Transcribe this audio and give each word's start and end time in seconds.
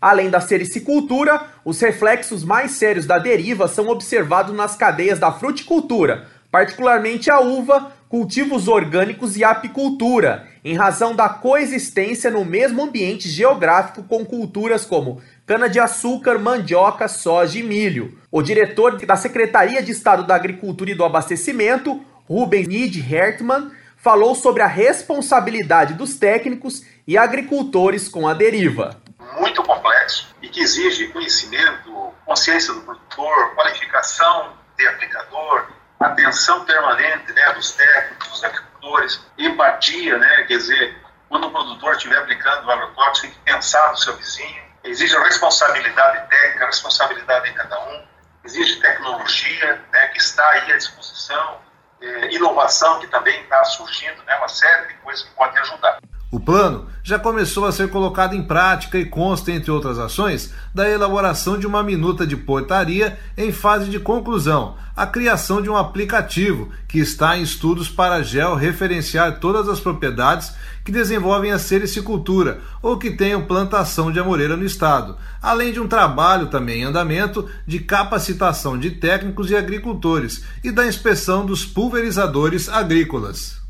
Além 0.00 0.28
da 0.28 0.40
sericicultura, 0.40 1.40
os 1.64 1.80
reflexos 1.80 2.42
mais 2.42 2.72
sérios 2.72 3.06
da 3.06 3.16
deriva 3.16 3.68
são 3.68 3.88
observados 3.90 4.52
nas 4.52 4.74
cadeias 4.74 5.20
da 5.20 5.30
fruticultura, 5.30 6.26
particularmente 6.50 7.30
a 7.30 7.38
uva, 7.38 7.92
cultivos 8.14 8.68
orgânicos 8.68 9.36
e 9.36 9.42
apicultura, 9.42 10.46
em 10.64 10.76
razão 10.76 11.16
da 11.16 11.28
coexistência 11.28 12.30
no 12.30 12.44
mesmo 12.44 12.80
ambiente 12.80 13.28
geográfico 13.28 14.04
com 14.04 14.24
culturas 14.24 14.86
como 14.86 15.20
cana-de-açúcar, 15.44 16.38
mandioca, 16.38 17.08
soja 17.08 17.58
e 17.58 17.62
milho. 17.64 18.16
O 18.30 18.40
diretor 18.40 19.04
da 19.04 19.16
Secretaria 19.16 19.82
de 19.82 19.90
Estado 19.90 20.24
da 20.24 20.36
Agricultura 20.36 20.92
e 20.92 20.94
do 20.94 21.04
Abastecimento, 21.04 22.04
Rubens 22.28 22.68
Nid 22.68 23.00
Hertmann, 23.00 23.72
falou 23.96 24.36
sobre 24.36 24.62
a 24.62 24.68
responsabilidade 24.68 25.94
dos 25.94 26.14
técnicos 26.14 26.84
e 27.08 27.18
agricultores 27.18 28.08
com 28.08 28.28
a 28.28 28.32
deriva. 28.32 28.96
Muito 29.40 29.60
complexo 29.64 30.32
e 30.40 30.48
que 30.48 30.60
exige 30.60 31.08
conhecimento, 31.08 32.12
consciência 32.24 32.72
do 32.74 32.80
produtor, 32.82 33.56
qualificação 33.56 34.52
de 34.78 34.86
aplicador, 34.86 35.73
atenção 36.06 36.64
permanente 36.64 37.32
né, 37.32 37.52
dos 37.52 37.72
técnicos, 37.72 38.28
dos 38.28 38.44
agricultores, 38.44 39.20
empatia, 39.38 40.18
né, 40.18 40.44
quer 40.44 40.58
dizer, 40.58 41.04
quando 41.28 41.46
o 41.46 41.50
produtor 41.50 41.92
estiver 41.96 42.18
aplicando 42.18 42.66
o 42.66 42.70
agrotóxico, 42.70 43.26
tem 43.26 43.30
que 43.30 43.38
pensar 43.40 43.90
no 43.90 43.96
seu 43.96 44.16
vizinho, 44.16 44.62
exige 44.84 45.16
responsabilidade 45.18 46.28
técnica, 46.28 46.66
responsabilidade 46.66 47.48
em 47.48 47.54
cada 47.54 47.80
um, 47.80 48.06
exige 48.44 48.80
tecnologia 48.80 49.82
né, 49.92 50.06
que 50.08 50.18
está 50.18 50.48
aí 50.50 50.72
à 50.72 50.76
disposição, 50.76 51.60
é, 52.00 52.34
inovação 52.34 53.00
que 53.00 53.06
também 53.06 53.40
está 53.42 53.64
surgindo, 53.64 54.22
né, 54.24 54.36
uma 54.36 54.48
série 54.48 54.88
de 54.88 54.94
coisas 54.94 55.24
que 55.24 55.34
podem 55.34 55.58
ajudar. 55.60 55.98
O 56.30 56.40
plano 56.40 56.86
já 57.02 57.18
começou 57.18 57.64
a 57.64 57.70
ser 57.70 57.90
colocado 57.90 58.34
em 58.34 58.42
prática 58.42 58.98
e 58.98 59.04
consta, 59.04 59.52
entre 59.52 59.70
outras 59.70 59.98
ações, 59.98 60.52
da 60.74 60.88
elaboração 60.88 61.58
de 61.58 61.66
uma 61.66 61.82
minuta 61.82 62.26
de 62.26 62.36
portaria 62.36 63.16
em 63.36 63.52
fase 63.52 63.88
de 63.88 64.00
conclusão, 64.00 64.74
a 64.96 65.06
criação 65.06 65.62
de 65.62 65.70
um 65.70 65.76
aplicativo 65.76 66.70
que 66.88 66.98
está 66.98 67.36
em 67.36 67.42
estudos 67.42 67.88
para 67.88 68.22
georreferenciar 68.22 69.38
todas 69.38 69.68
as 69.68 69.78
propriedades 69.78 70.52
que 70.84 70.90
desenvolvem 70.90 71.52
a 71.52 71.58
sericicultura 71.58 72.60
ou 72.82 72.98
que 72.98 73.10
tenham 73.10 73.44
plantação 73.44 74.10
de 74.10 74.18
amoreira 74.18 74.56
no 74.56 74.64
estado, 74.64 75.16
além 75.40 75.72
de 75.72 75.80
um 75.80 75.86
trabalho 75.86 76.48
também 76.48 76.80
em 76.80 76.84
andamento 76.84 77.48
de 77.66 77.78
capacitação 77.78 78.78
de 78.78 78.90
técnicos 78.90 79.50
e 79.50 79.56
agricultores 79.56 80.44
e 80.64 80.70
da 80.70 80.86
inspeção 80.86 81.46
dos 81.46 81.64
pulverizadores 81.64 82.68
agrícolas. 82.68 83.62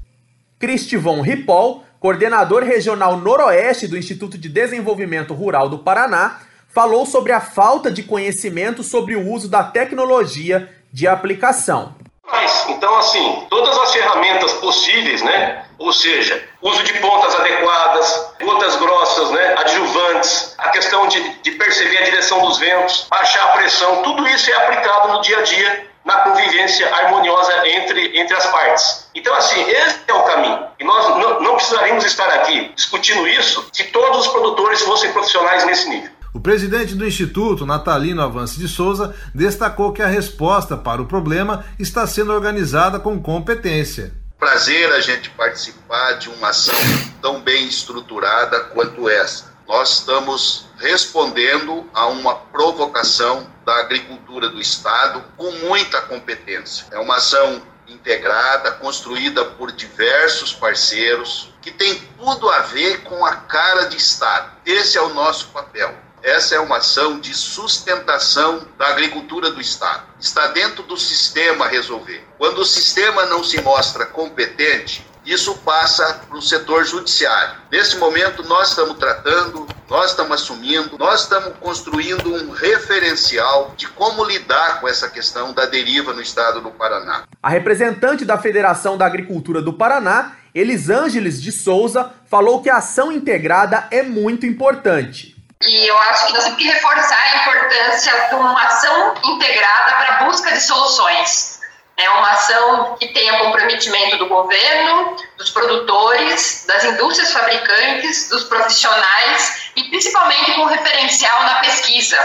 Cristivon 0.59 1.21
Ripoll, 1.21 1.85
coordenador 2.05 2.63
regional 2.63 3.17
noroeste 3.17 3.89
do 3.89 3.97
Instituto 3.97 4.37
de 4.37 4.47
Desenvolvimento 4.47 5.33
Rural 5.33 5.71
do 5.71 5.79
Paraná, 5.79 6.39
falou 6.69 7.07
sobre 7.07 7.33
a 7.33 7.41
falta 7.41 7.91
de 7.91 8.03
conhecimento 8.03 8.83
sobre 8.83 9.17
o 9.17 9.27
uso 9.27 9.49
da 9.49 9.65
tecnologia 9.65 10.69
de 10.93 11.09
aplicação. 11.09 11.95
Mas, 12.31 12.67
então, 12.69 12.95
assim, 12.99 13.47
todas 13.49 13.79
as 13.79 13.95
ferramentas 13.95 14.53
possíveis, 14.53 15.23
né? 15.23 15.65
Ou 15.79 15.95
seja, 15.95 16.47
uso 16.61 16.83
de 16.83 16.93
pontas 16.99 17.35
adequadas, 17.37 18.33
gotas 18.39 18.77
grossas, 18.77 19.31
né? 19.31 19.55
Adjuvantes, 19.61 20.55
a 20.59 20.69
questão 20.69 21.09
de, 21.09 21.39
de 21.41 21.53
perceber 21.53 21.97
a 21.97 22.05
direção 22.05 22.43
dos 22.47 22.59
ventos, 22.59 23.07
baixar 23.09 23.45
a 23.45 23.53
pressão, 23.53 24.03
tudo 24.03 24.29
isso 24.29 24.51
é 24.51 24.55
aplicado 24.57 25.09
no 25.11 25.23
dia 25.23 25.39
a 25.39 25.43
dia 25.43 25.94
na 26.05 26.19
convivência 26.19 26.93
harmoniosa 26.95 27.67
entre, 27.67 28.19
entre 28.19 28.37
as 28.37 28.47
partes. 28.47 29.09
Então, 29.15 29.35
assim, 29.35 29.61
esse 29.63 30.01
é 30.07 30.13
o 30.13 30.23
caminho. 30.25 30.67
E 30.79 30.85
nós 30.85 31.09
não, 31.17 31.41
não 31.41 31.57
precisaríamos 31.57 32.05
estar 32.05 32.29
aqui 32.29 32.73
discutindo 32.75 33.27
isso 33.27 33.67
se 33.73 33.85
todos 33.85 34.27
os 34.27 34.29
produtores 34.29 34.83
fossem 34.83 35.13
profissionais 35.13 35.65
nesse 35.65 35.89
nível. 35.89 36.11
O 36.35 36.41
presidente 36.41 36.97
do 36.97 37.07
Instituto, 37.07 37.65
Natalino 37.65 38.21
Avance 38.21 38.59
de 38.59 38.67
Souza, 38.67 39.15
destacou 39.33 39.93
que 39.93 40.03
a 40.03 40.09
resposta 40.09 40.77
para 40.77 41.01
o 41.01 41.07
problema 41.07 41.65
está 41.79 42.07
sendo 42.07 42.33
organizada 42.33 42.99
com 42.99 43.23
competência. 43.23 44.13
Prazer 44.37 44.93
a 44.93 45.01
gente 45.01 45.31
participar 45.31 46.15
de 46.15 46.29
uma 46.29 46.49
ação 46.49 46.75
tão 47.23 47.41
bem 47.41 47.67
estruturada 47.67 48.61
quanto 48.65 49.09
essa. 49.09 49.55
Nós 49.67 50.01
estamos 50.01 50.67
respondendo 50.85 51.89
a 51.95 52.09
uma 52.09 52.35
provocação 52.35 53.51
da 53.65 53.75
agricultura 53.81 54.51
do 54.51 54.61
Estado 54.61 55.25
com 55.35 55.51
muita 55.51 56.03
competência. 56.03 56.87
É 56.91 56.99
uma 56.99 57.17
ação 57.17 57.63
integrada, 57.89 58.73
construída 58.73 59.47
por 59.47 59.73
diversos 59.73 60.53
parceiros, 60.53 61.55
que 61.63 61.71
tem 61.71 61.95
tudo 62.19 62.51
a 62.51 62.61
ver 62.61 63.03
com 63.03 63.25
a 63.25 63.35
cara 63.35 63.87
de 63.87 63.97
Estado. 63.97 64.53
Esse 64.67 64.99
é 64.99 65.03
o 65.03 65.15
nosso 65.15 65.49
papel 65.49 66.05
essa 66.25 66.55
é 66.55 66.59
uma 66.59 66.79
ação 66.79 67.21
de 67.21 67.35
sustentação 67.35 68.67
da 68.79 68.87
agricultura 68.89 69.51
do 69.51 69.61
Estado. 69.61 70.05
Está 70.19 70.47
dentro 70.47 70.83
do 70.85 70.97
sistema 70.97 71.69
resolver. 71.69 72.27
Quando 72.39 72.61
o 72.61 72.65
sistema 72.65 73.27
não 73.27 73.45
se 73.45 73.61
mostra 73.61 74.07
competente, 74.07 75.07
isso 75.25 75.57
passa 75.59 76.21
para 76.29 76.37
o 76.37 76.43
setor 76.43 76.85
judiciário. 76.85 77.57
Nesse 77.71 77.97
momento, 77.97 78.43
nós 78.45 78.71
estamos 78.71 78.99
tratando, 78.99 79.67
nós 79.89 80.11
estamos 80.11 80.43
assumindo, 80.43 80.99
nós 80.99 81.23
estamos 81.23 81.55
construindo 81.61 82.35
um 82.35 82.51
referencial 82.51 83.73
de 83.77 83.89
como 83.89 84.25
lidar 84.25 84.81
com 84.81 84.89
essa 84.89 85.09
questão 85.09 85.53
da 85.53 85.67
deriva 85.67 86.13
no 86.13 86.21
estado 86.21 86.61
do 86.61 86.71
Paraná. 86.71 87.25
A 87.43 87.49
representante 87.49 88.25
da 88.25 88.39
Federação 88.39 88.99
da 88.99 89.07
Agricultura 89.07 89.63
do 89.63 89.73
Paraná, 89.73 90.33
Elisângeles 90.55 91.41
de 91.41 91.51
Souza, 91.51 92.13
falou 92.27 92.63
que 92.63 92.71
a 92.71 92.77
ação 92.77 93.11
integrada 93.11 93.89
é 93.91 94.03
muito 94.03 94.47
importante 94.47 95.35
e 95.67 95.87
eu 95.87 95.99
acho 95.99 96.27
que 96.27 96.33
nós 96.35 96.45
temos 96.45 96.59
que 96.59 96.69
reforçar 96.69 97.17
a 97.17 97.37
importância 97.43 98.29
de 98.29 98.35
uma 98.35 98.63
ação 98.65 99.15
integrada 99.25 99.97
para 99.97 100.17
a 100.17 100.25
busca 100.25 100.53
de 100.53 100.61
soluções. 100.61 101.54
É 101.97 102.11
uma 102.11 102.31
ação 102.31 102.97
que 102.99 103.09
tenha 103.09 103.39
comprometimento 103.39 104.19
do 104.19 104.29
governo, 104.29 105.17
dos 105.39 105.51
produtores, 105.51 106.65
das 106.67 106.85
indústrias 106.85 107.33
fabricantes, 107.33 108.29
dos 108.29 108.45
profissionais 108.45 109.71
e 109.77 109.85
principalmente 109.85 110.53
com 110.55 110.65
referencial 110.65 111.43
na 111.45 111.61
pesquisa. 111.61 112.19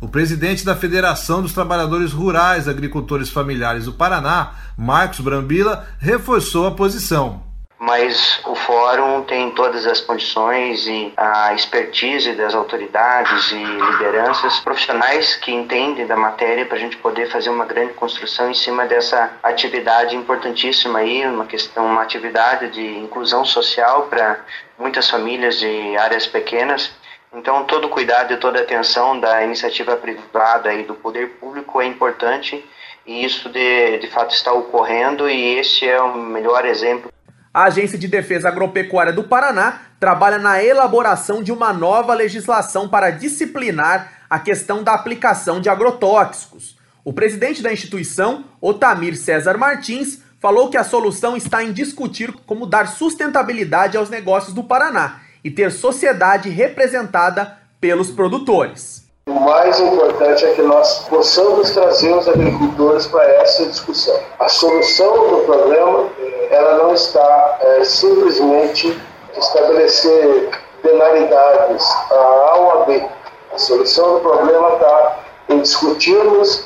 O 0.00 0.08
presidente 0.08 0.64
da 0.64 0.74
Federação 0.74 1.42
dos 1.42 1.52
Trabalhadores 1.52 2.12
Rurais 2.12 2.66
Agricultores 2.66 3.30
Familiares 3.30 3.84
do 3.84 3.92
Paraná, 3.92 4.54
Marcos 4.76 5.20
Brambila, 5.20 5.86
reforçou 6.00 6.66
a 6.66 6.72
posição 6.72 7.51
mas 7.82 8.40
o 8.46 8.54
fórum 8.54 9.24
tem 9.24 9.50
todas 9.50 9.88
as 9.88 10.00
condições 10.00 10.86
e 10.86 11.12
a 11.16 11.52
expertise 11.52 12.32
das 12.32 12.54
autoridades 12.54 13.50
e 13.50 13.56
lideranças 13.56 14.60
profissionais 14.60 15.34
que 15.34 15.50
entendem 15.50 16.06
da 16.06 16.14
matéria 16.14 16.64
para 16.64 16.76
a 16.76 16.80
gente 16.80 16.96
poder 16.98 17.28
fazer 17.28 17.50
uma 17.50 17.64
grande 17.64 17.92
construção 17.94 18.48
em 18.48 18.54
cima 18.54 18.86
dessa 18.86 19.32
atividade 19.42 20.14
importantíssima 20.14 21.00
aí, 21.00 21.26
uma 21.26 21.44
questão, 21.44 21.86
uma 21.86 22.02
atividade 22.02 22.68
de 22.68 22.98
inclusão 22.98 23.44
social 23.44 24.02
para 24.02 24.38
muitas 24.78 25.10
famílias 25.10 25.58
de 25.58 25.96
áreas 25.96 26.24
pequenas. 26.24 26.92
Então, 27.34 27.64
todo 27.64 27.88
cuidado 27.88 28.32
e 28.32 28.36
toda 28.36 28.60
atenção 28.60 29.18
da 29.18 29.42
iniciativa 29.42 29.96
privada 29.96 30.72
e 30.72 30.84
do 30.84 30.94
poder 30.94 31.30
público 31.30 31.80
é 31.80 31.86
importante 31.86 32.64
e 33.04 33.24
isso 33.24 33.48
de, 33.48 33.98
de 33.98 34.06
fato 34.06 34.32
está 34.32 34.52
ocorrendo 34.52 35.28
e 35.28 35.58
esse 35.58 35.88
é 35.88 36.00
o 36.00 36.16
melhor 36.16 36.64
exemplo 36.64 37.10
A 37.54 37.64
Agência 37.64 37.98
de 37.98 38.08
Defesa 38.08 38.48
Agropecuária 38.48 39.12
do 39.12 39.24
Paraná 39.24 39.82
trabalha 40.00 40.38
na 40.38 40.62
elaboração 40.62 41.42
de 41.42 41.52
uma 41.52 41.70
nova 41.70 42.14
legislação 42.14 42.88
para 42.88 43.10
disciplinar 43.10 44.24
a 44.30 44.38
questão 44.38 44.82
da 44.82 44.94
aplicação 44.94 45.60
de 45.60 45.68
agrotóxicos. 45.68 46.78
O 47.04 47.12
presidente 47.12 47.62
da 47.62 47.70
instituição, 47.70 48.46
Otamir 48.58 49.18
César 49.18 49.58
Martins, 49.58 50.22
falou 50.40 50.70
que 50.70 50.78
a 50.78 50.84
solução 50.84 51.36
está 51.36 51.62
em 51.62 51.72
discutir 51.72 52.32
como 52.46 52.64
dar 52.64 52.88
sustentabilidade 52.88 53.98
aos 53.98 54.08
negócios 54.08 54.54
do 54.54 54.64
Paraná 54.64 55.20
e 55.44 55.50
ter 55.50 55.70
sociedade 55.70 56.48
representada 56.48 57.58
pelos 57.78 58.10
produtores. 58.10 59.01
O 59.26 59.38
mais 59.38 59.78
importante 59.78 60.44
é 60.44 60.52
que 60.52 60.62
nós 60.62 61.06
possamos 61.08 61.70
trazer 61.70 62.12
os 62.12 62.28
agricultores 62.28 63.06
para 63.06 63.24
essa 63.36 63.64
discussão. 63.66 64.18
A 64.40 64.48
solução 64.48 65.28
do 65.28 65.36
problema 65.44 66.08
ela 66.50 66.78
não 66.78 66.92
está 66.92 67.58
é, 67.60 67.84
simplesmente 67.84 69.00
estabelecer 69.36 70.50
penalidades 70.82 71.88
a 72.10 72.14
A 72.14 72.54
ou 72.56 72.70
a 72.82 72.84
B. 72.84 73.06
A 73.54 73.58
solução 73.58 74.14
do 74.14 74.20
problema 74.20 74.74
está 74.74 75.18
em 75.50 75.60
discutirmos 75.60 76.64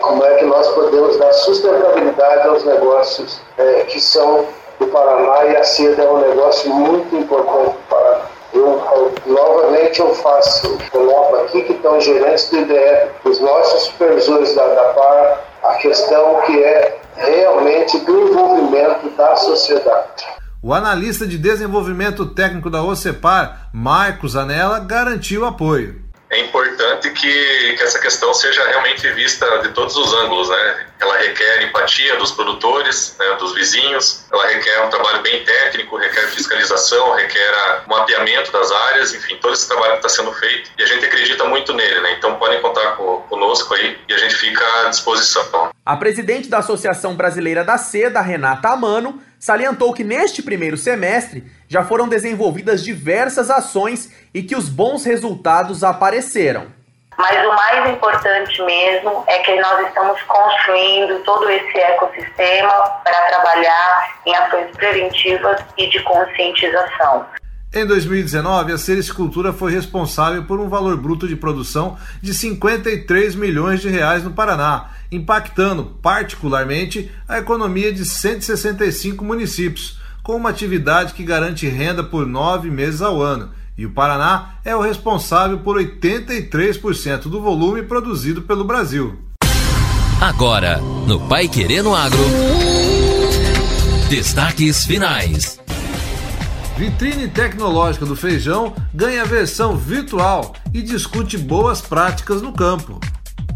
como 0.00 0.24
é 0.24 0.34
que 0.36 0.44
nós 0.44 0.68
podemos 0.68 1.16
dar 1.16 1.32
sustentabilidade 1.32 2.46
aos 2.46 2.64
negócios 2.64 3.40
é, 3.58 3.80
que 3.88 4.00
são 4.00 4.46
do 4.78 4.86
Paraná 4.88 5.44
e 5.46 5.56
a 5.56 5.64
seda 5.64 6.04
é 6.04 6.08
um 6.08 6.18
negócio 6.18 6.70
muito 6.72 7.16
importante 7.16 7.76
para. 7.90 8.15
Eu, 8.56 9.12
novamente 9.26 10.00
eu 10.00 10.14
faço, 10.14 10.78
coloco 10.90 11.36
aqui 11.36 11.62
que 11.62 11.72
estão 11.74 12.00
gerentes 12.00 12.48
do 12.48 12.58
IDF, 12.58 13.10
os 13.24 13.38
nossos 13.40 13.82
supervisores 13.84 14.54
da, 14.54 14.66
da 14.66 14.82
PAR, 14.94 15.44
a 15.62 15.74
questão 15.74 16.40
que 16.46 16.62
é 16.62 16.98
realmente 17.16 17.98
do 17.98 18.28
envolvimento 18.28 19.10
da 19.10 19.36
sociedade. 19.36 20.24
O 20.62 20.72
analista 20.72 21.26
de 21.26 21.36
desenvolvimento 21.36 22.26
técnico 22.26 22.70
da 22.70 22.82
OCEPAR, 22.82 23.68
Marcos 23.72 24.34
Anela, 24.36 24.80
garantiu 24.80 25.44
apoio 25.44 26.05
é 26.36 26.40
importante 26.44 27.10
que, 27.10 27.74
que 27.76 27.82
essa 27.82 27.98
questão 27.98 28.32
seja 28.34 28.64
realmente 28.68 29.08
vista 29.12 29.46
de 29.58 29.70
todos 29.70 29.96
os 29.96 30.12
ângulos, 30.14 30.48
né? 30.48 30.86
Ela 31.00 31.16
requer 31.18 31.62
empatia 31.62 32.16
dos 32.16 32.32
produtores, 32.32 33.16
né, 33.18 33.36
dos 33.38 33.54
vizinhos, 33.54 34.24
ela 34.32 34.46
requer 34.46 34.82
um 34.84 34.90
trabalho 34.90 35.22
bem 35.22 35.44
técnico, 35.44 35.96
requer 35.96 36.26
fiscalização, 36.28 37.14
requer 37.14 37.82
um 37.86 37.90
mapeamento 37.90 38.50
das 38.52 38.70
áreas, 38.70 39.14
enfim, 39.14 39.36
todo 39.36 39.52
esse 39.52 39.68
trabalho 39.68 39.92
que 39.92 40.06
está 40.06 40.08
sendo 40.08 40.32
feito 40.32 40.70
e 40.78 40.82
a 40.82 40.86
gente 40.86 41.04
acredita 41.04 41.44
muito 41.44 41.72
nele, 41.72 42.00
né? 42.00 42.14
Então 42.18 42.36
podem 42.36 42.60
contar 42.60 42.96
com, 42.96 43.22
conosco 43.28 43.74
aí 43.74 43.98
e 44.08 44.12
a 44.12 44.18
gente 44.18 44.34
fica 44.36 44.64
à 44.82 44.88
disposição. 44.88 45.70
A 45.84 45.96
presidente 45.96 46.48
da 46.48 46.58
Associação 46.58 47.14
Brasileira 47.14 47.64
da 47.64 47.78
Seda, 47.78 48.20
Renata 48.20 48.68
Amano, 48.68 49.22
salientou 49.38 49.92
que 49.92 50.02
neste 50.02 50.42
primeiro 50.42 50.76
semestre 50.76 51.44
já 51.68 51.84
foram 51.84 52.08
desenvolvidas 52.08 52.82
diversas 52.82 53.50
ações 53.50 54.12
e 54.32 54.42
que 54.42 54.56
os 54.56 54.68
bons 54.68 55.04
resultados 55.04 55.82
apareceram. 55.82 56.66
Mas 57.18 57.46
o 57.46 57.54
mais 57.54 57.90
importante 57.90 58.62
mesmo 58.62 59.24
é 59.26 59.38
que 59.38 59.58
nós 59.58 59.86
estamos 59.86 60.20
construindo 60.22 61.22
todo 61.24 61.48
esse 61.48 61.78
ecossistema 61.78 62.72
para 63.02 63.20
trabalhar 63.28 64.20
em 64.26 64.34
ações 64.36 64.70
preventivas 64.76 65.60
e 65.78 65.88
de 65.88 66.02
conscientização. 66.02 67.24
Em 67.74 67.86
2019, 67.86 68.72
a 68.72 68.78
Sericultura 68.78 69.52
foi 69.52 69.72
responsável 69.72 70.44
por 70.44 70.60
um 70.60 70.68
valor 70.68 70.96
bruto 70.96 71.26
de 71.26 71.36
produção 71.36 71.98
de 72.22 72.32
53 72.32 73.34
milhões 73.34 73.80
de 73.80 73.88
reais 73.88 74.22
no 74.22 74.32
Paraná, 74.32 74.90
impactando 75.10 75.84
particularmente 76.02 77.10
a 77.28 77.38
economia 77.38 77.92
de 77.92 78.04
165 78.04 79.24
municípios, 79.24 79.98
com 80.26 80.34
uma 80.34 80.50
atividade 80.50 81.14
que 81.14 81.22
garante 81.22 81.68
renda 81.68 82.02
por 82.02 82.26
nove 82.26 82.68
meses 82.68 83.00
ao 83.00 83.22
ano. 83.22 83.50
E 83.78 83.86
o 83.86 83.92
Paraná 83.92 84.56
é 84.64 84.74
o 84.74 84.80
responsável 84.80 85.58
por 85.58 85.78
83% 85.78 87.28
do 87.28 87.40
volume 87.40 87.84
produzido 87.84 88.42
pelo 88.42 88.64
Brasil. 88.64 89.16
Agora, 90.20 90.78
no 91.06 91.20
Pai 91.28 91.46
Querendo 91.46 91.94
Agro. 91.94 92.18
Destaques 94.10 94.84
finais. 94.84 95.60
Vitrine 96.76 97.28
tecnológica 97.28 98.04
do 98.04 98.16
feijão 98.16 98.74
ganha 98.92 99.24
versão 99.24 99.76
virtual 99.76 100.56
e 100.74 100.82
discute 100.82 101.38
boas 101.38 101.80
práticas 101.80 102.42
no 102.42 102.52
campo. 102.52 102.98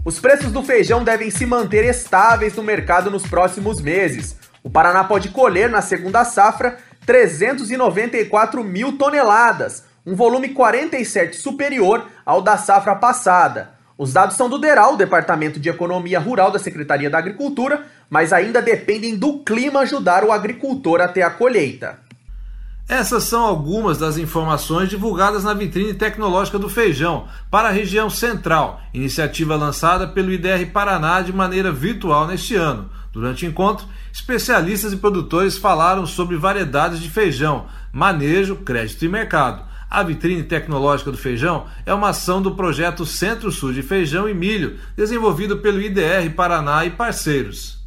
Os 0.04 0.20
preços 0.20 0.52
do 0.52 0.62
feijão 0.62 1.02
devem 1.02 1.32
se 1.32 1.44
manter 1.44 1.84
estáveis 1.84 2.54
no 2.54 2.62
mercado 2.62 3.10
nos 3.10 3.26
próximos 3.26 3.80
meses. 3.80 4.39
O 4.62 4.70
Paraná 4.70 5.04
pode 5.04 5.30
colher 5.30 5.70
na 5.70 5.80
segunda 5.80 6.24
safra 6.24 6.78
394 7.06 8.62
mil 8.62 8.98
toneladas, 8.98 9.84
um 10.06 10.14
volume 10.14 10.50
47 10.50 11.36
superior 11.36 12.06
ao 12.24 12.42
da 12.42 12.56
safra 12.56 12.94
passada. 12.94 13.70
Os 13.96 14.12
dados 14.12 14.36
são 14.36 14.48
do 14.48 14.58
DERAL, 14.58 14.96
Departamento 14.96 15.60
de 15.60 15.68
Economia 15.68 16.18
Rural 16.18 16.50
da 16.50 16.58
Secretaria 16.58 17.10
da 17.10 17.18
Agricultura, 17.18 17.84
mas 18.08 18.32
ainda 18.32 18.62
dependem 18.62 19.16
do 19.16 19.40
clima 19.40 19.80
ajudar 19.80 20.24
o 20.24 20.32
agricultor 20.32 21.00
até 21.00 21.22
a 21.22 21.30
colheita. 21.30 21.98
Essas 22.88 23.24
são 23.24 23.42
algumas 23.42 23.98
das 23.98 24.18
informações 24.18 24.88
divulgadas 24.88 25.44
na 25.44 25.54
vitrine 25.54 25.94
tecnológica 25.94 26.58
do 26.58 26.68
feijão 26.68 27.28
para 27.48 27.68
a 27.68 27.70
região 27.70 28.10
central, 28.10 28.80
iniciativa 28.92 29.54
lançada 29.54 30.08
pelo 30.08 30.32
IDR 30.32 30.66
Paraná 30.72 31.20
de 31.20 31.32
maneira 31.32 31.70
virtual 31.70 32.26
neste 32.26 32.56
ano. 32.56 32.90
Durante 33.12 33.44
o 33.44 33.48
encontro, 33.48 33.86
especialistas 34.12 34.92
e 34.92 34.96
produtores 34.96 35.56
falaram 35.56 36.06
sobre 36.06 36.36
variedades 36.36 37.00
de 37.00 37.10
feijão, 37.10 37.66
manejo, 37.92 38.56
crédito 38.56 39.04
e 39.04 39.08
mercado. 39.08 39.68
A 39.90 40.04
vitrine 40.04 40.44
tecnológica 40.44 41.10
do 41.10 41.18
feijão 41.18 41.66
é 41.84 41.92
uma 41.92 42.10
ação 42.10 42.40
do 42.40 42.54
projeto 42.54 43.04
Centro-Sul 43.04 43.72
de 43.72 43.82
Feijão 43.82 44.28
e 44.28 44.34
Milho, 44.34 44.78
desenvolvido 44.96 45.58
pelo 45.58 45.82
IDR 45.82 46.30
Paraná 46.36 46.84
e 46.84 46.90
parceiros. 46.90 47.80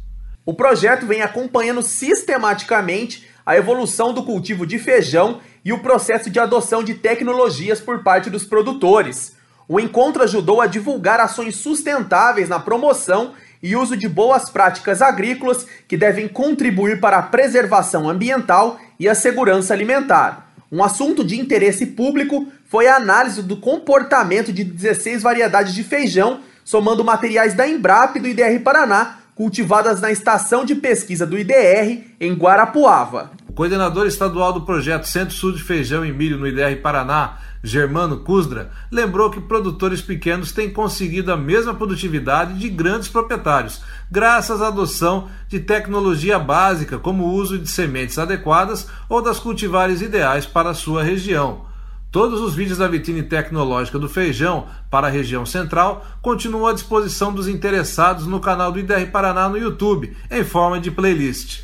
O 0.44 0.52
projeto 0.52 1.06
vem 1.06 1.22
acompanhando 1.22 1.80
sistematicamente 1.80 3.26
a 3.46 3.56
evolução 3.56 4.12
do 4.12 4.22
cultivo 4.22 4.66
de 4.66 4.78
feijão 4.78 5.40
e 5.64 5.72
o 5.72 5.78
processo 5.78 6.28
de 6.28 6.38
adoção 6.38 6.84
de 6.84 6.92
tecnologias 6.92 7.80
por 7.80 8.02
parte 8.02 8.28
dos 8.28 8.44
produtores. 8.44 9.34
O 9.66 9.80
encontro 9.80 10.22
ajudou 10.22 10.60
a 10.60 10.66
divulgar 10.66 11.18
ações 11.20 11.56
sustentáveis 11.56 12.50
na 12.50 12.60
promoção 12.60 13.32
e 13.64 13.74
uso 13.74 13.96
de 13.96 14.06
boas 14.06 14.50
práticas 14.50 15.00
agrícolas 15.00 15.66
que 15.88 15.96
devem 15.96 16.28
contribuir 16.28 17.00
para 17.00 17.16
a 17.16 17.22
preservação 17.22 18.06
ambiental 18.06 18.78
e 19.00 19.08
a 19.08 19.14
segurança 19.14 19.72
alimentar. 19.72 20.52
Um 20.70 20.84
assunto 20.84 21.24
de 21.24 21.40
interesse 21.40 21.86
público 21.86 22.46
foi 22.66 22.86
a 22.86 22.96
análise 22.96 23.42
do 23.42 23.56
comportamento 23.56 24.52
de 24.52 24.62
16 24.62 25.22
variedades 25.22 25.74
de 25.74 25.82
feijão, 25.82 26.40
somando 26.62 27.02
materiais 27.02 27.54
da 27.54 27.66
Embrapa 27.66 28.18
e 28.18 28.20
do 28.20 28.28
IDR 28.28 28.60
Paraná, 28.62 29.20
cultivadas 29.34 29.98
na 29.98 30.12
estação 30.12 30.62
de 30.62 30.74
pesquisa 30.74 31.26
do 31.26 31.38
IDR 31.38 32.04
em 32.20 32.34
Guarapuava. 32.34 33.30
Coordenador 33.54 34.08
estadual 34.08 34.52
do 34.52 34.62
projeto 34.62 35.04
Centro-Sul 35.04 35.52
de 35.52 35.62
Feijão 35.62 36.04
e 36.04 36.12
Milho 36.12 36.36
no 36.36 36.46
IDR 36.46 36.82
Paraná, 36.82 37.38
Germano 37.62 38.18
Cusdra, 38.18 38.72
lembrou 38.90 39.30
que 39.30 39.40
produtores 39.40 40.02
pequenos 40.02 40.50
têm 40.50 40.68
conseguido 40.68 41.32
a 41.32 41.36
mesma 41.36 41.72
produtividade 41.72 42.58
de 42.58 42.68
grandes 42.68 43.08
proprietários, 43.08 43.80
graças 44.10 44.60
à 44.60 44.66
adoção 44.66 45.28
de 45.48 45.60
tecnologia 45.60 46.36
básica, 46.36 46.98
como 46.98 47.24
o 47.24 47.32
uso 47.32 47.56
de 47.56 47.70
sementes 47.70 48.18
adequadas 48.18 48.88
ou 49.08 49.22
das 49.22 49.38
cultivares 49.38 50.02
ideais 50.02 50.44
para 50.44 50.70
a 50.70 50.74
sua 50.74 51.04
região. 51.04 51.66
Todos 52.10 52.40
os 52.40 52.56
vídeos 52.56 52.78
da 52.78 52.88
vitrine 52.88 53.22
tecnológica 53.22 54.00
do 54.00 54.08
feijão 54.08 54.66
para 54.90 55.06
a 55.06 55.10
região 55.10 55.46
central 55.46 56.04
continuam 56.20 56.66
à 56.66 56.72
disposição 56.72 57.32
dos 57.32 57.46
interessados 57.46 58.26
no 58.26 58.40
canal 58.40 58.72
do 58.72 58.80
IDR 58.80 59.10
Paraná 59.12 59.48
no 59.48 59.56
YouTube, 59.56 60.16
em 60.28 60.42
forma 60.42 60.80
de 60.80 60.90
playlist. 60.90 61.62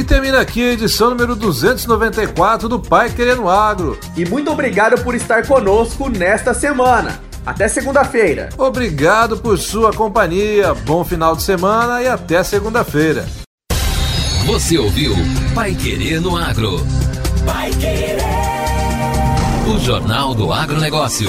E 0.00 0.04
termina 0.04 0.40
aqui 0.40 0.62
a 0.62 0.72
edição 0.72 1.10
número 1.10 1.36
294 1.36 2.70
do 2.70 2.80
Pai 2.80 3.10
Querendo 3.10 3.50
Agro. 3.50 4.00
E 4.16 4.24
muito 4.24 4.50
obrigado 4.50 4.98
por 5.04 5.14
estar 5.14 5.46
conosco 5.46 6.08
nesta 6.08 6.54
semana. 6.54 7.20
Até 7.44 7.68
segunda-feira. 7.68 8.48
Obrigado 8.56 9.36
por 9.36 9.58
sua 9.58 9.92
companhia. 9.92 10.72
Bom 10.72 11.04
final 11.04 11.36
de 11.36 11.42
semana 11.42 12.02
e 12.02 12.08
até 12.08 12.42
segunda-feira. 12.42 13.26
Você 14.46 14.78
ouviu 14.78 15.14
Pai 15.54 15.74
Querendo 15.74 16.34
Agro. 16.34 16.80
Pai 17.44 17.70
Querer. 17.72 18.16
O 19.68 19.78
Jornal 19.80 20.34
do 20.34 20.50
Agronegócio. 20.50 21.28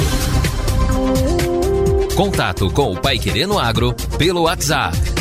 Contato 2.15 2.71
com 2.71 2.93
o 2.93 2.97
Pai 2.97 3.19
Querendo 3.19 3.59
Agro 3.59 3.93
pelo 4.17 4.43
WhatsApp 4.43 5.20